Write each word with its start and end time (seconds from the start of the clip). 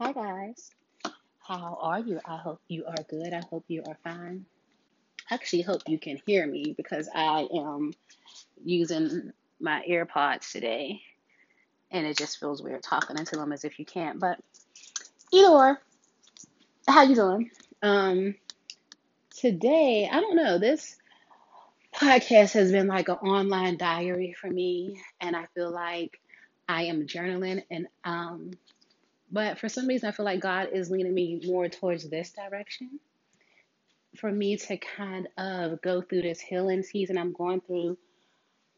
Hi, 0.00 0.12
guys. 0.12 0.72
How 1.38 1.78
are 1.80 2.00
you? 2.00 2.18
I 2.24 2.36
hope 2.36 2.60
you 2.66 2.84
are 2.84 3.04
good. 3.08 3.32
I 3.32 3.42
hope 3.48 3.64
you 3.68 3.84
are 3.86 3.96
fine. 4.02 4.44
I 5.30 5.34
actually 5.34 5.62
hope 5.62 5.82
you 5.86 6.00
can 6.00 6.20
hear 6.26 6.44
me 6.48 6.74
because 6.76 7.08
I 7.14 7.46
am 7.54 7.92
using 8.64 9.32
my 9.60 9.84
AirPods 9.88 10.50
today 10.50 11.00
and 11.92 12.08
it 12.08 12.18
just 12.18 12.40
feels 12.40 12.60
weird 12.60 12.82
talking 12.82 13.16
into 13.16 13.36
them 13.36 13.52
as 13.52 13.64
if 13.64 13.78
you 13.78 13.84
can't. 13.84 14.18
But 14.18 14.40
either 15.32 15.48
or, 15.48 15.80
how 16.88 17.02
you 17.02 17.14
doing? 17.14 17.50
Um, 17.80 18.34
today, 19.30 20.08
I 20.10 20.20
don't 20.20 20.34
know, 20.34 20.58
this 20.58 20.96
podcast 21.94 22.54
has 22.54 22.72
been 22.72 22.88
like 22.88 23.08
an 23.08 23.14
online 23.16 23.76
diary 23.76 24.34
for 24.40 24.50
me 24.50 25.00
and 25.20 25.36
I 25.36 25.46
feel 25.54 25.70
like 25.70 26.18
I 26.68 26.86
am 26.86 27.06
journaling 27.06 27.62
and 27.70 27.86
um 28.02 28.50
but 29.30 29.58
for 29.58 29.68
some 29.68 29.86
reason 29.86 30.08
I 30.08 30.12
feel 30.12 30.26
like 30.26 30.40
God 30.40 30.68
is 30.72 30.90
leading 30.90 31.14
me 31.14 31.40
more 31.44 31.68
towards 31.68 32.08
this 32.08 32.30
direction 32.30 33.00
for 34.16 34.30
me 34.30 34.56
to 34.56 34.76
kind 34.76 35.28
of 35.36 35.80
go 35.82 36.00
through 36.00 36.22
this 36.22 36.40
healing 36.40 36.82
season 36.82 37.18
I'm 37.18 37.32
going 37.32 37.60
through 37.60 37.98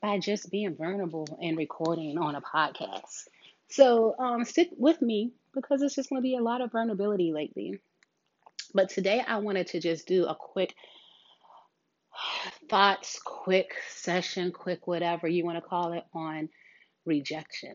by 0.00 0.18
just 0.18 0.50
being 0.50 0.74
vulnerable 0.74 1.26
and 1.42 1.56
recording 1.56 2.18
on 2.18 2.34
a 2.34 2.40
podcast. 2.40 3.28
So 3.68 4.14
um, 4.18 4.44
stick 4.44 4.70
with 4.76 5.02
me 5.02 5.32
because 5.54 5.82
it's 5.82 5.94
just 5.94 6.08
going 6.08 6.20
to 6.20 6.26
be 6.26 6.36
a 6.36 6.42
lot 6.42 6.60
of 6.60 6.72
vulnerability 6.72 7.32
lately. 7.32 7.80
But 8.74 8.90
today 8.90 9.22
I 9.26 9.38
wanted 9.38 9.68
to 9.68 9.80
just 9.80 10.06
do 10.06 10.26
a 10.26 10.34
quick 10.34 10.74
thoughts, 12.68 13.20
quick 13.24 13.74
session, 13.90 14.52
quick 14.52 14.86
whatever 14.86 15.28
you 15.28 15.44
want 15.44 15.56
to 15.56 15.68
call 15.68 15.92
it 15.92 16.04
on 16.12 16.48
rejection. 17.04 17.74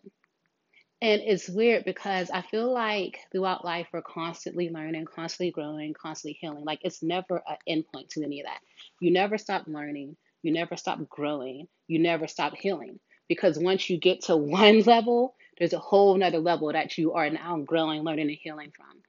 And 1.02 1.22
it's 1.26 1.50
weird 1.50 1.86
because 1.86 2.30
I 2.30 2.42
feel 2.44 2.72
like 2.72 3.22
throughout 3.32 3.66
life 3.66 3.88
we're 3.94 4.04
constantly 4.04 4.70
learning, 4.70 5.06
constantly 5.06 5.52
growing, 5.52 5.94
constantly 5.94 6.38
healing. 6.40 6.64
Like 6.66 6.82
it's 6.84 7.04
never 7.04 7.42
an 7.48 7.58
endpoint 7.68 8.10
to 8.10 8.24
any 8.24 8.42
of 8.42 8.48
that. 8.48 8.60
You 9.00 9.12
never 9.12 9.38
stop 9.40 9.66
learning, 9.68 10.18
you 10.44 10.54
never 10.54 10.78
stop 10.78 11.10
growing, 11.10 11.68
you 11.88 12.00
never 12.00 12.28
stop 12.28 12.56
healing. 12.56 13.00
Because 13.28 13.58
once 13.60 13.90
you 13.90 13.98
get 13.98 14.24
to 14.24 14.38
one 14.38 14.82
level, 14.86 15.36
there's 15.58 15.74
a 15.74 15.80
whole 15.80 16.18
nother 16.18 16.40
level 16.40 16.72
that 16.74 16.98
you 16.98 17.14
are 17.14 17.30
now 17.30 17.58
growing, 17.60 18.04
learning, 18.04 18.30
and 18.30 18.38
healing 18.40 18.72
from. 18.76 19.02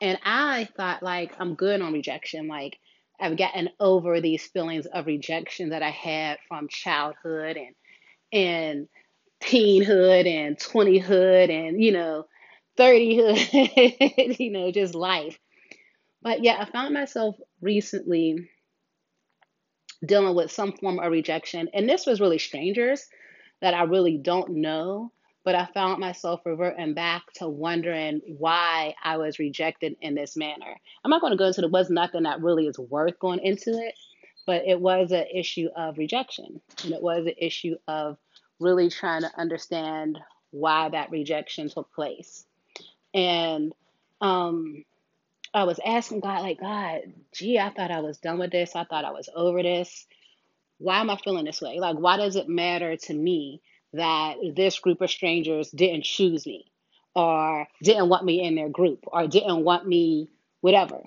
And 0.00 0.18
I 0.24 0.68
thought 0.76 1.02
like 1.02 1.34
I'm 1.40 1.54
good 1.54 1.80
on 1.82 1.92
rejection. 1.92 2.48
Like 2.48 2.78
I've 3.20 3.36
gotten 3.38 3.70
over 3.80 4.20
these 4.20 4.46
feelings 4.46 4.86
of 4.86 5.06
rejection 5.06 5.70
that 5.70 5.82
I 5.82 5.90
had 5.90 6.38
from 6.48 6.68
childhood 6.68 7.56
and 7.56 7.74
and 8.32 8.88
teenhood 9.42 10.26
and 10.26 10.56
20hood 10.56 11.50
and, 11.50 11.82
you 11.82 11.92
know, 11.92 12.26
30hood, 12.78 14.36
you 14.40 14.50
know, 14.50 14.70
just 14.70 14.94
life. 14.94 15.38
But 16.22 16.42
yeah, 16.42 16.56
I 16.60 16.70
found 16.70 16.94
myself 16.94 17.36
recently 17.60 18.48
dealing 20.04 20.34
with 20.34 20.50
some 20.50 20.72
form 20.72 20.98
of 20.98 21.10
rejection. 21.10 21.68
And 21.74 21.88
this 21.88 22.06
was 22.06 22.20
really 22.20 22.38
strangers 22.38 23.06
that 23.60 23.74
I 23.74 23.82
really 23.84 24.18
don't 24.18 24.56
know. 24.56 25.12
But 25.44 25.56
I 25.56 25.66
found 25.74 25.98
myself 25.98 26.40
reverting 26.44 26.94
back 26.94 27.22
to 27.36 27.48
wondering 27.48 28.20
why 28.38 28.94
I 29.02 29.16
was 29.16 29.40
rejected 29.40 29.96
in 30.00 30.14
this 30.14 30.36
manner. 30.36 30.76
I'm 31.04 31.10
not 31.10 31.20
going 31.20 31.32
to 31.32 31.36
go 31.36 31.46
into. 31.46 31.64
It 31.64 31.70
was 31.72 31.90
nothing 31.90 32.22
that 32.22 32.40
really 32.40 32.68
is 32.68 32.78
worth 32.78 33.18
going 33.18 33.40
into 33.40 33.70
it, 33.70 33.94
but 34.46 34.62
it 34.68 34.80
was 34.80 35.10
an 35.10 35.24
issue 35.34 35.68
of 35.74 35.98
rejection. 35.98 36.60
And 36.84 36.92
it 36.92 37.02
was 37.02 37.26
an 37.26 37.34
issue 37.38 37.74
of 37.88 38.18
really 38.62 38.88
trying 38.88 39.22
to 39.22 39.38
understand 39.38 40.18
why 40.50 40.88
that 40.88 41.10
rejection 41.10 41.68
took 41.68 41.92
place. 41.92 42.44
And 43.14 43.72
um, 44.20 44.84
I 45.54 45.64
was 45.64 45.80
asking 45.84 46.20
God, 46.20 46.42
like, 46.42 46.60
God, 46.60 47.00
gee, 47.32 47.58
I 47.58 47.70
thought 47.70 47.90
I 47.90 48.00
was 48.00 48.18
done 48.18 48.38
with 48.38 48.52
this. 48.52 48.74
I 48.74 48.84
thought 48.84 49.04
I 49.04 49.10
was 49.10 49.28
over 49.34 49.62
this. 49.62 50.06
Why 50.78 51.00
am 51.00 51.10
I 51.10 51.16
feeling 51.16 51.44
this 51.44 51.60
way? 51.60 51.78
Like, 51.78 51.96
why 51.96 52.16
does 52.16 52.36
it 52.36 52.48
matter 52.48 52.96
to 52.96 53.14
me 53.14 53.60
that 53.92 54.36
this 54.56 54.78
group 54.78 55.00
of 55.00 55.10
strangers 55.10 55.70
didn't 55.70 56.04
choose 56.04 56.46
me 56.46 56.66
or 57.14 57.66
didn't 57.82 58.08
want 58.08 58.24
me 58.24 58.42
in 58.42 58.54
their 58.54 58.70
group 58.70 59.00
or 59.04 59.26
didn't 59.26 59.64
want 59.64 59.86
me, 59.86 60.30
whatever? 60.60 61.02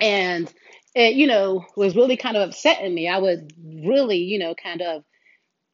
And 0.00 0.52
it, 0.94 1.14
you 1.14 1.26
know, 1.26 1.64
was 1.76 1.96
really 1.96 2.16
kind 2.16 2.36
of 2.36 2.48
upsetting 2.48 2.94
me. 2.94 3.08
I 3.08 3.18
was 3.18 3.40
really, 3.62 4.18
you 4.18 4.38
know, 4.38 4.54
kind 4.54 4.80
of 4.80 5.04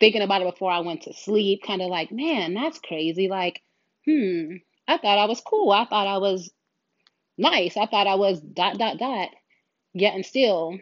thinking 0.05 0.21
about 0.21 0.43
it 0.43 0.53
before 0.53 0.71
I 0.71 0.81
went 0.81 1.05
to 1.05 1.15
sleep, 1.15 1.63
kind 1.67 1.81
of 1.81 1.89
like, 1.89 2.13
man, 2.13 2.53
that's 2.53 2.79
crazy. 2.79 3.27
Like, 3.27 3.63
hmm, 4.05 4.57
I 4.87 4.99
thought 4.99 5.19
I 5.19 5.25
was 5.25 5.41
cool. 5.41 5.71
I 5.71 5.87
thought 5.87 6.07
I 6.07 6.19
was 6.19 6.51
nice. 7.39 7.79
I 7.79 7.87
thought 7.87 8.07
I 8.07 8.17
was 8.17 8.39
dot, 8.39 8.77
dot, 8.77 8.99
dot. 8.99 9.31
Yet 9.95 10.15
and 10.15 10.27
still, 10.27 10.79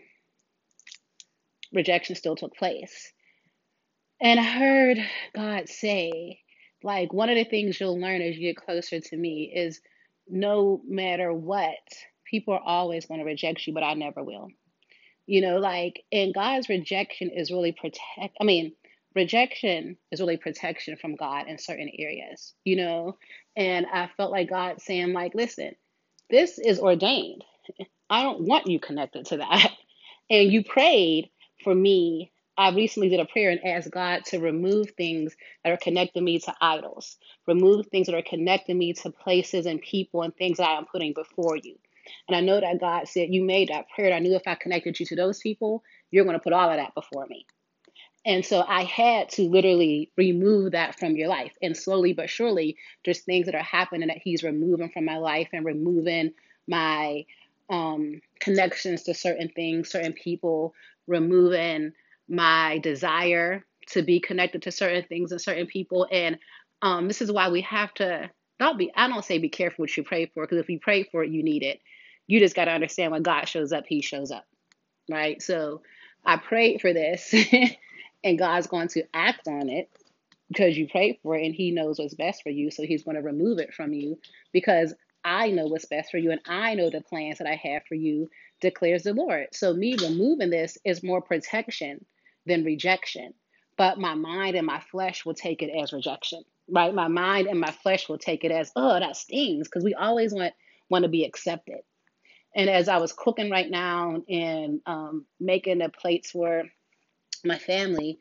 rejection 1.73 2.17
still 2.17 2.35
took 2.35 2.57
place. 2.57 3.13
And 4.21 4.41
I 4.41 4.43
heard 4.43 4.99
God 5.37 5.69
say, 5.69 6.41
like, 6.83 7.13
one 7.13 7.29
of 7.29 7.37
the 7.37 7.45
things 7.45 7.79
you'll 7.79 8.01
learn 8.01 8.23
as 8.23 8.37
you 8.37 8.53
get 8.53 8.57
closer 8.57 8.99
to 8.99 9.17
me 9.17 9.53
is 9.55 9.81
no 10.27 10.81
matter 10.85 11.33
what, 11.33 11.79
people 12.29 12.55
are 12.55 12.61
always 12.61 13.07
going 13.07 13.21
to 13.21 13.27
reject 13.27 13.69
you, 13.69 13.73
but 13.73 13.85
I 13.85 13.95
never 13.95 14.25
will. 14.25 14.49
You 15.27 15.43
know, 15.43 15.59
like, 15.59 16.03
and 16.11 16.35
God's 16.35 16.69
rejection 16.69 17.31
is 17.31 17.53
really 17.53 17.71
protect, 17.71 18.37
I 18.41 18.43
mean, 18.43 18.73
rejection 19.15 19.97
is 20.11 20.21
really 20.21 20.37
protection 20.37 20.97
from 20.97 21.17
God 21.17 21.49
in 21.49 21.59
certain 21.59 21.91
areas, 21.99 22.55
you 22.65 22.77
know? 22.77 23.19
And 23.57 23.87
I 23.87 24.11
felt 24.17 24.33
like 24.33 24.51
God 24.51 24.81
saying, 24.81 25.13
like, 25.13 25.35
listen, 25.35 25.75
this 26.31 26.59
is 26.59 26.81
ordained. 26.81 27.45
I 28.11 28.23
don't 28.23 28.47
want 28.47 28.67
you 28.67 28.81
connected 28.81 29.27
to 29.27 29.39
that. 29.39 29.73
And 30.31 30.51
you 30.51 30.65
prayed 30.65 31.29
for 31.63 31.75
me. 31.75 32.33
I 32.57 32.71
recently 32.71 33.11
did 33.11 33.21
a 33.21 33.27
prayer 33.27 33.51
and 33.51 33.63
asked 33.67 33.91
God 33.91 34.25
to 34.27 34.39
remove 34.39 34.93
things 34.93 35.37
that 35.63 35.73
are 35.73 35.79
connecting 35.79 36.25
me 36.25 36.39
to 36.39 36.55
idols, 36.59 37.19
remove 37.47 37.89
things 37.89 38.07
that 38.07 38.15
are 38.15 38.23
connecting 38.23 38.79
me 38.79 38.95
to 38.95 39.11
places 39.11 39.67
and 39.67 39.83
people 39.83 40.23
and 40.23 40.35
things 40.35 40.57
that 40.57 40.69
I 40.69 40.79
am 40.79 40.87
putting 40.87 41.13
before 41.13 41.57
you. 41.57 41.77
And 42.29 42.37
I 42.37 42.41
know 42.41 42.61
that 42.61 42.81
God 42.81 43.09
said, 43.09 43.35
You 43.35 43.45
made 43.45 43.69
that 43.69 43.91
prayer. 43.95 44.15
I 44.15 44.21
knew 44.21 44.35
if 44.35 44.47
I 44.47 44.55
connected 44.55 44.99
you 44.99 45.07
to 45.07 45.17
those 45.17 45.39
people, 45.41 45.83
you're 46.11 46.25
going 46.25 46.39
to 46.39 46.43
put 46.43 46.53
all 46.53 46.71
of 46.71 46.77
that 46.77 46.95
before 46.95 47.27
me. 47.27 47.47
And 48.25 48.45
so 48.45 48.65
I 48.67 48.85
had 48.85 49.31
to 49.31 49.43
literally 49.43 50.11
remove 50.17 50.73
that 50.73 50.99
from 50.99 51.17
your 51.17 51.29
life. 51.29 51.53
And 51.61 51.77
slowly 51.77 52.13
but 52.13 52.31
surely, 52.31 52.77
there's 53.05 53.21
things 53.21 53.47
that 53.47 53.55
are 53.55 53.63
happening 53.63 54.09
that 54.09 54.23
He's 54.23 54.43
removing 54.45 54.91
from 54.91 55.05
my 55.05 55.19
life 55.19 55.49
and 55.53 55.65
removing 55.65 56.33
my 56.69 57.25
um, 57.69 58.21
connections 58.41 59.03
to 59.05 59.15
certain 59.15 59.49
things, 59.49 59.91
certain 59.91 60.13
people, 60.13 60.75
removing 61.07 61.93
my 62.29 62.79
desire 62.79 63.65
to 63.89 64.03
be 64.03 64.21
connected 64.21 64.63
to 64.63 64.71
certain 64.71 65.05
things 65.05 65.33
and 65.33 65.41
certain 65.41 65.67
people. 65.67 66.07
And 66.11 66.39
um, 66.81 67.09
this 67.09 67.23
is 67.23 67.33
why 67.33 67.49
we 67.49 67.63
have 67.63 67.93
to 67.95 68.31
not 68.61 68.79
be, 68.79 68.93
I 68.95 69.09
don't 69.09 69.25
say 69.25 69.39
be 69.39 69.49
careful 69.49 69.83
what 69.83 69.97
you 69.97 70.05
pray 70.05 70.27
for, 70.27 70.45
because 70.45 70.59
if 70.59 70.69
you 70.71 70.79
pray 70.79 71.03
for 71.03 71.25
it, 71.25 71.31
you 71.31 71.43
need 71.43 71.65
it. 71.65 71.81
You 72.29 72.39
just 72.39 72.55
got 72.55 72.67
to 72.67 72.71
understand 72.71 73.11
when 73.11 73.23
God 73.23 73.47
shows 73.47 73.73
up, 73.73 73.85
He 73.89 74.01
shows 74.01 74.31
up, 74.31 74.45
right? 75.11 75.43
So 75.43 75.83
I 76.25 76.37
prayed 76.37 76.81
for 76.81 76.93
this. 76.93 77.35
and 78.25 78.39
God's 78.39 78.67
going 78.67 78.89
to 78.89 79.05
act 79.15 79.49
on 79.49 79.69
it 79.69 79.91
because 80.49 80.77
you 80.77 80.89
prayed 80.89 81.19
for 81.23 81.37
it 81.37 81.45
and 81.45 81.55
He 81.55 81.71
knows 81.71 81.99
what's 81.99 82.15
best 82.15 82.43
for 82.43 82.51
you. 82.51 82.71
So 82.71 82.83
He's 82.83 83.05
going 83.05 83.17
to 83.17 83.23
remove 83.23 83.59
it 83.59 83.75
from 83.75 83.93
you 83.93 84.19
because 84.53 84.95
I 85.25 85.51
know 85.51 85.67
what's 85.67 85.87
best 85.87 86.11
for 86.11 86.19
you 86.19 86.31
and 86.31 86.41
I 86.47 86.75
know 86.75 86.91
the 86.91 87.01
plans 87.01 87.39
that 87.39 87.47
I 87.47 87.55
have 87.55 87.83
for 87.89 87.95
you, 87.95 88.29
declares 88.61 89.05
the 89.05 89.15
Lord. 89.15 89.49
So 89.53 89.73
me 89.73 89.97
removing 90.01 90.51
this 90.51 90.79
is 90.85 91.03
more 91.03 91.21
protection 91.21 92.05
than 92.47 92.65
rejection. 92.65 93.35
But 93.77 93.99
my 93.99 94.15
mind 94.15 94.57
and 94.57 94.67
my 94.67 94.81
flesh 94.81 95.25
will 95.25 95.35
take 95.35 95.63
it 95.63 95.71
as 95.71 95.93
rejection, 95.93 96.43
right? 96.69 96.95
My 96.95 97.09
mind 97.09 97.47
and 97.47 97.59
my 97.59 97.71
flesh 97.71 98.09
will 98.09 98.19
take 98.19 98.45
it 98.45 98.51
as, 98.53 98.71
oh, 98.77 98.99
that 98.99 99.17
stings, 99.17 99.69
because 99.69 99.85
we 99.85 99.95
always 99.95 100.33
want 100.33 100.53
want 100.89 101.05
to 101.05 101.09
be 101.09 101.25
accepted. 101.25 101.81
And 102.55 102.69
as 102.69 102.89
I 102.89 102.99
was 102.99 103.15
cooking 103.15 103.51
right 103.51 103.71
now 103.71 104.23
and 104.29 104.81
um, 104.85 105.25
making 105.41 105.79
the 105.79 105.89
plates 105.89 106.33
for 106.33 106.65
my 107.45 107.59
family, 107.59 108.19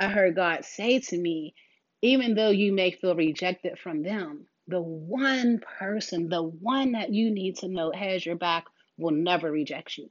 I 0.00 0.08
heard 0.08 0.36
God 0.36 0.64
say 0.64 1.00
to 1.00 1.18
me, 1.18 1.54
even 2.02 2.34
though 2.34 2.50
you 2.50 2.72
may 2.72 2.90
feel 2.90 3.14
rejected 3.14 3.78
from 3.78 4.02
them, 4.02 4.46
the 4.68 4.80
one 4.80 5.60
person, 5.78 6.28
the 6.28 6.42
one 6.42 6.92
that 6.92 7.12
you 7.12 7.30
need 7.30 7.58
to 7.58 7.68
know 7.68 7.92
has 7.92 8.24
your 8.24 8.36
back 8.36 8.64
will 8.98 9.12
never 9.12 9.50
reject 9.50 9.98
you. 9.98 10.10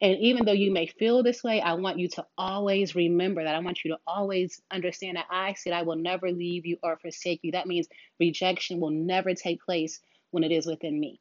And 0.00 0.18
even 0.18 0.44
though 0.44 0.52
you 0.52 0.72
may 0.72 0.86
feel 0.86 1.22
this 1.22 1.44
way, 1.44 1.60
I 1.60 1.74
want 1.74 1.98
you 1.98 2.08
to 2.10 2.26
always 2.36 2.96
remember 2.96 3.44
that. 3.44 3.54
I 3.54 3.60
want 3.60 3.84
you 3.84 3.92
to 3.92 3.98
always 4.06 4.60
understand 4.70 5.16
that 5.16 5.26
I 5.30 5.54
said 5.54 5.72
I 5.72 5.82
will 5.82 5.96
never 5.96 6.32
leave 6.32 6.66
you 6.66 6.76
or 6.82 6.98
forsake 6.98 7.40
you. 7.42 7.52
That 7.52 7.68
means 7.68 7.86
rejection 8.18 8.80
will 8.80 8.90
never 8.90 9.34
take 9.34 9.62
place 9.62 10.00
when 10.32 10.42
it 10.42 10.50
is 10.50 10.66
within 10.66 10.98
me. 10.98 11.20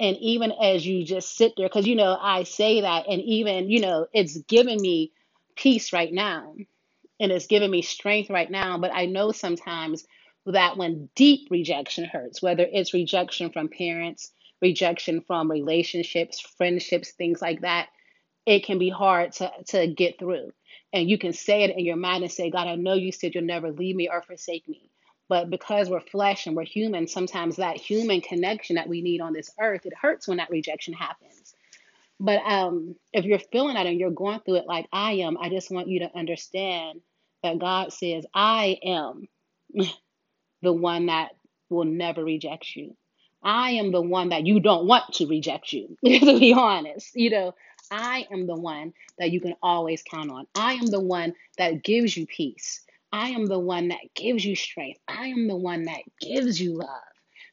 And 0.00 0.16
even 0.16 0.52
as 0.60 0.84
you 0.84 1.04
just 1.04 1.36
sit 1.36 1.52
there, 1.56 1.68
because 1.68 1.86
you 1.86 1.94
know, 1.94 2.18
I 2.20 2.42
say 2.42 2.80
that, 2.80 3.06
and 3.08 3.22
even, 3.22 3.70
you 3.70 3.80
know, 3.80 4.08
it's 4.12 4.36
given 4.38 4.80
me 4.80 5.12
peace 5.56 5.92
right 5.92 6.12
now 6.12 6.54
and 7.20 7.32
it's 7.32 7.46
giving 7.46 7.70
me 7.70 7.82
strength 7.82 8.30
right 8.30 8.50
now. 8.50 8.78
But 8.78 8.92
I 8.94 9.06
know 9.06 9.32
sometimes 9.32 10.04
that 10.46 10.76
when 10.76 11.08
deep 11.14 11.48
rejection 11.50 12.04
hurts, 12.04 12.42
whether 12.42 12.66
it's 12.70 12.94
rejection 12.94 13.50
from 13.50 13.68
parents, 13.68 14.30
rejection 14.60 15.22
from 15.22 15.50
relationships, 15.50 16.40
friendships, 16.40 17.12
things 17.12 17.40
like 17.40 17.62
that, 17.62 17.88
it 18.46 18.64
can 18.64 18.78
be 18.78 18.90
hard 18.90 19.32
to, 19.32 19.50
to 19.68 19.86
get 19.86 20.18
through. 20.18 20.52
And 20.92 21.08
you 21.08 21.18
can 21.18 21.32
say 21.32 21.64
it 21.64 21.76
in 21.76 21.84
your 21.84 21.96
mind 21.96 22.22
and 22.22 22.32
say, 22.32 22.50
God, 22.50 22.68
I 22.68 22.76
know 22.76 22.94
you 22.94 23.12
said 23.12 23.34
you'll 23.34 23.44
never 23.44 23.70
leave 23.72 23.96
me 23.96 24.08
or 24.08 24.22
forsake 24.22 24.68
me. 24.68 24.90
But 25.28 25.50
because 25.50 25.88
we're 25.90 26.00
flesh 26.00 26.46
and 26.46 26.54
we're 26.56 26.64
human, 26.64 27.08
sometimes 27.08 27.56
that 27.56 27.76
human 27.78 28.20
connection 28.20 28.76
that 28.76 28.88
we 28.88 29.02
need 29.02 29.20
on 29.20 29.32
this 29.32 29.50
earth, 29.60 29.86
it 29.86 29.92
hurts 30.00 30.28
when 30.28 30.38
that 30.38 30.50
rejection 30.50 30.94
happens. 30.94 31.43
But 32.24 32.40
um, 32.46 32.96
if 33.12 33.26
you're 33.26 33.38
feeling 33.38 33.74
that 33.74 33.86
and 33.86 34.00
you're 34.00 34.10
going 34.10 34.40
through 34.40 34.56
it 34.56 34.66
like 34.66 34.88
I 34.92 35.12
am, 35.14 35.36
I 35.38 35.50
just 35.50 35.70
want 35.70 35.88
you 35.88 36.00
to 36.00 36.18
understand 36.18 37.02
that 37.42 37.58
God 37.58 37.92
says, 37.92 38.24
I 38.34 38.78
am 38.82 39.28
the 40.62 40.72
one 40.72 41.06
that 41.06 41.30
will 41.70 41.84
never 41.84 42.24
reject 42.24 42.76
you. 42.76 42.96
I 43.42 43.72
am 43.72 43.92
the 43.92 44.00
one 44.00 44.30
that 44.30 44.46
you 44.46 44.60
don't 44.60 44.86
want 44.86 45.14
to 45.14 45.26
reject 45.26 45.72
you, 45.72 45.96
to 46.06 46.38
be 46.40 46.54
honest. 46.54 47.10
You 47.14 47.30
know, 47.30 47.54
I 47.90 48.26
am 48.32 48.46
the 48.46 48.56
one 48.56 48.94
that 49.18 49.30
you 49.30 49.40
can 49.40 49.54
always 49.62 50.02
count 50.02 50.30
on. 50.30 50.46
I 50.54 50.74
am 50.74 50.86
the 50.86 51.00
one 51.00 51.34
that 51.58 51.84
gives 51.84 52.16
you 52.16 52.26
peace. 52.26 52.82
I 53.12 53.30
am 53.30 53.46
the 53.46 53.58
one 53.58 53.88
that 53.88 54.00
gives 54.16 54.44
you 54.44 54.56
strength. 54.56 55.00
I 55.08 55.28
am 55.28 55.46
the 55.46 55.56
one 55.56 55.84
that 55.84 56.02
gives 56.20 56.60
you 56.60 56.78
love. 56.78 56.88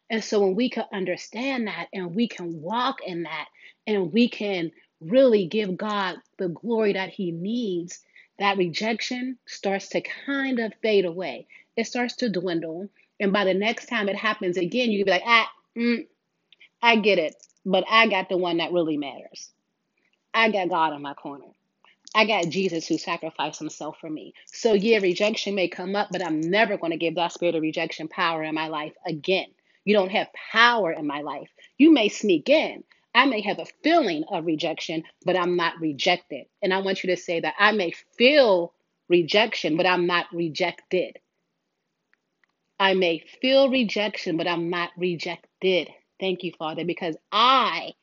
And 0.10 0.24
so 0.24 0.42
when 0.42 0.56
we 0.56 0.70
can 0.70 0.86
understand 0.94 1.68
that 1.68 1.88
and 1.94 2.16
we 2.16 2.30
can 2.30 2.62
walk 2.62 2.98
in 3.06 3.24
that 3.24 3.48
and 3.88 4.14
we 4.14 4.30
can 4.30 4.72
really 5.00 5.48
give 5.48 5.78
God 5.78 6.18
the 6.38 6.50
glory 6.50 6.94
that 6.94 7.10
He 7.10 7.32
needs, 7.32 8.00
that 8.40 8.58
rejection 8.58 9.38
starts 9.46 9.90
to 9.90 10.02
kind 10.02 10.60
of 10.60 10.74
fade 10.82 11.06
away. 11.06 11.48
It 11.76 11.88
starts 11.88 12.16
to 12.18 12.30
dwindle. 12.30 12.90
And 13.20 13.34
by 13.34 13.46
the 13.46 13.54
next 13.54 13.88
time 13.88 14.10
it 14.10 14.16
happens 14.16 14.58
again, 14.58 14.92
you 14.92 15.00
can 15.00 15.06
be 15.06 15.12
like, 15.12 15.24
ah, 15.26 15.50
mm, 15.78 16.08
I 16.82 16.98
get 16.98 17.20
it. 17.20 17.36
But 17.66 17.86
I 17.90 18.08
got 18.08 18.30
the 18.30 18.38
one 18.38 18.58
that 18.58 18.72
really 18.72 18.98
matters. 18.98 19.50
I 20.34 20.50
got 20.50 20.70
God 20.70 20.94
in 20.94 21.02
my 21.02 21.14
corner. 21.14 21.46
I 22.14 22.26
got 22.26 22.50
Jesus 22.50 22.88
who 22.88 22.98
sacrificed 22.98 23.60
himself 23.60 23.98
for 24.02 24.10
me. 24.10 24.34
So, 24.46 24.74
yeah, 24.74 24.98
rejection 24.98 25.56
may 25.56 25.70
come 25.70 25.96
up, 25.96 26.10
but 26.12 26.26
I'm 26.26 26.42
never 26.42 26.78
going 26.78 26.92
to 26.92 26.98
give 26.98 27.16
that 27.16 27.32
spirit 27.32 27.56
of 27.56 27.62
rejection 27.62 28.08
power 28.08 28.44
in 28.44 28.54
my 28.54 28.68
life 28.68 28.94
again. 29.06 29.48
You 29.86 29.96
don't 29.96 30.12
have 30.12 30.28
power 30.52 30.92
in 30.92 31.08
my 31.08 31.22
life. 31.22 31.50
You 31.78 31.94
may 31.94 32.10
sneak 32.10 32.50
in. 32.50 32.84
I 33.14 33.26
may 33.26 33.42
have 33.42 33.60
a 33.60 33.66
feeling 33.84 34.24
of 34.30 34.46
rejection, 34.46 35.04
but 35.26 35.36
I'm 35.36 35.56
not 35.58 35.80
rejected. 35.80 36.46
And 36.62 36.74
I 36.74 36.80
want 36.80 37.04
you 37.04 37.16
to 37.16 37.22
say 37.22 37.40
that 37.42 37.56
I 37.60 37.72
may 37.74 37.92
feel 38.18 38.74
rejection, 39.10 39.78
but 39.78 39.86
I'm 39.86 40.08
not 40.08 40.28
rejected. 40.34 41.20
I 42.80 42.94
may 42.94 43.20
feel 43.42 43.70
rejection, 43.70 44.38
but 44.38 44.48
I'm 44.48 44.70
not 44.70 44.92
rejected. 44.98 45.90
Thank 46.20 46.44
you, 46.44 46.52
Father, 46.58 46.86
because 46.86 47.16
I 47.32 47.94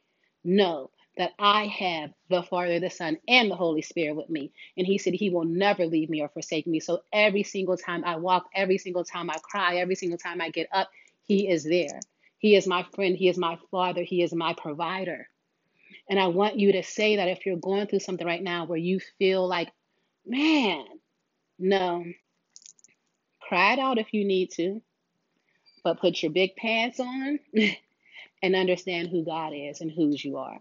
know 0.44 0.90
that 1.16 1.32
I 1.38 1.66
have 1.66 2.12
the 2.31 2.43
Father, 2.44 2.78
the 2.78 2.90
Son, 2.90 3.19
and 3.26 3.50
the 3.50 3.56
Holy 3.56 3.82
Spirit 3.82 4.16
with 4.16 4.31
me. 4.31 4.52
And 4.76 4.87
He 4.87 4.99
said 4.99 5.14
He 5.14 5.31
will 5.31 5.44
never 5.44 5.87
leave 5.87 6.10
me 6.10 6.22
or 6.22 6.28
forsake 6.28 6.66
me. 6.66 6.81
So 6.81 7.00
every 7.12 7.43
single 7.43 7.76
time 7.76 8.05
I 8.05 8.16
walk, 8.16 8.46
every 8.55 8.78
single 8.78 9.05
time 9.05 9.31
I 9.31 9.38
cry, 9.43 9.76
every 9.76 9.96
single 9.96 10.19
time 10.19 10.40
I 10.40 10.50
get 10.50 10.69
up, 10.72 10.90
He 11.25 11.49
is 11.50 11.64
there. 11.64 12.00
He 12.38 12.55
is 12.56 12.67
my 12.67 12.85
friend. 12.94 13.17
He 13.17 13.29
is 13.29 13.37
my 13.37 13.58
Father. 13.70 14.02
He 14.02 14.23
is 14.23 14.32
my 14.32 14.55
provider. 14.55 15.29
And 16.08 16.19
I 16.19 16.29
want 16.29 16.58
you 16.58 16.73
to 16.73 16.82
say 16.82 17.17
that 17.17 17.29
if 17.29 17.44
you're 17.44 17.56
going 17.56 17.87
through 17.87 18.00
something 18.00 18.26
right 18.26 18.43
now 18.43 18.64
where 18.64 18.79
you 18.79 19.00
feel 19.19 19.46
like, 19.46 19.70
man, 20.26 20.85
no, 21.58 22.05
cry 23.40 23.75
it 23.75 23.79
out 23.79 23.99
if 23.99 24.14
you 24.14 24.25
need 24.25 24.50
to, 24.52 24.81
but 25.85 26.00
put 26.00 26.23
your 26.23 26.32
big 26.32 26.56
pants 26.56 27.00
on 27.00 27.38
and 28.43 28.56
understand 28.56 29.08
who 29.08 29.25
God 29.25 29.52
is 29.55 29.81
and 29.81 29.91
whose 29.91 30.25
you 30.25 30.38
are. 30.38 30.58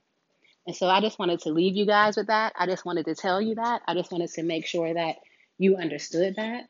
And 0.65 0.75
so 0.75 0.87
I 0.87 0.99
just 0.99 1.17
wanted 1.17 1.39
to 1.41 1.49
leave 1.49 1.77
you 1.77 1.85
guys 1.85 2.17
with 2.17 2.27
that. 2.27 2.53
I 2.57 2.65
just 2.65 2.83
wanted 2.83 3.05
to 3.05 3.15
tell 3.15 3.41
you 3.41 3.55
that. 3.55 3.83
I 3.87 3.93
just 3.93 4.11
wanted 4.11 4.29
to 4.31 4.43
make 4.43 4.65
sure 4.65 4.93
that 4.93 5.17
you 5.57 5.77
understood 5.77 6.35
that. 6.35 6.65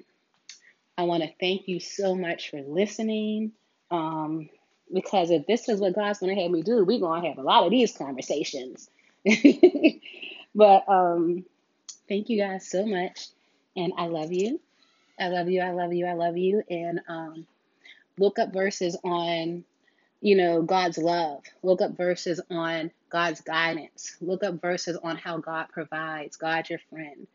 I 0.98 1.04
want 1.04 1.24
to 1.24 1.30
thank 1.40 1.68
you 1.68 1.80
so 1.80 2.16
much 2.16 2.52
for 2.52 2.62
listening. 2.62 3.54
Um, 3.90 4.50
because 4.94 5.32
if 5.32 5.46
this 5.48 5.70
is 5.70 5.80
what 5.80 5.96
God's 5.96 6.20
going 6.20 6.36
to 6.36 6.42
have 6.42 6.52
me 6.52 6.62
do, 6.62 6.84
we're 6.86 7.00
going 7.00 7.22
to 7.22 7.28
have 7.30 7.38
a 7.38 7.44
lot 7.44 7.66
of 7.66 7.72
these 7.72 7.96
conversations. 7.96 8.90
but 10.56 10.88
um, 10.88 11.46
thank 12.08 12.30
you 12.30 12.40
guys 12.40 12.68
so 12.68 12.86
much. 12.86 13.28
And 13.76 13.94
I 13.98 14.08
love 14.08 14.32
you. 14.32 14.60
I 15.20 15.28
love 15.30 15.50
you. 15.50 15.62
I 15.62 15.72
love 15.72 15.94
you. 15.94 16.06
I 16.06 16.14
love 16.14 16.38
you. 16.38 16.64
And 16.70 17.02
um, 17.08 17.48
look 18.18 18.40
up 18.40 18.54
verses 18.54 18.98
on 19.04 19.64
you 20.22 20.36
know, 20.36 20.62
God's 20.62 20.98
love. 20.98 21.44
Look 21.64 21.82
up 21.82 21.96
verses 21.96 22.42
on 22.50 22.92
God's 23.10 23.42
guidance. 23.42 24.16
Look 24.20 24.44
up 24.44 24.62
verses 24.62 24.98
on 25.02 25.16
how 25.16 25.38
God 25.38 25.68
provides, 25.72 26.38
God 26.38 26.70
your 26.70 26.80
friend. 26.90 27.28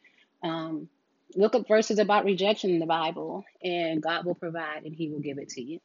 Um, 0.43 0.89
look 1.37 1.55
up 1.55 1.69
verses 1.69 1.99
about 1.99 2.25
rejection 2.25 2.71
in 2.71 2.81
the 2.81 2.87
Bible, 2.87 3.45
and 3.63 4.03
God 4.03 4.25
will 4.25 4.35
provide 4.35 4.85
and 4.85 4.95
He 4.95 5.09
will 5.09 5.21
give 5.21 5.39
it 5.39 5.51
to 5.51 5.63
you. 5.63 5.81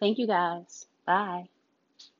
Thank 0.00 0.18
you 0.18 0.26
guys. 0.26 0.86
Bye. 1.06 1.48